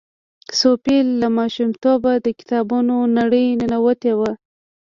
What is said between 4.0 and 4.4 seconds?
وه.